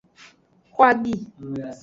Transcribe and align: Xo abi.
Xo 0.73 0.81
abi. 0.89 1.13